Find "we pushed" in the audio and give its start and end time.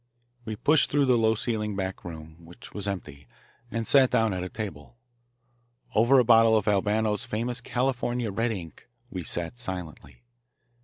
0.45-0.89